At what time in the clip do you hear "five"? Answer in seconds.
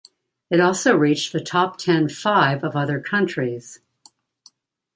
2.09-2.63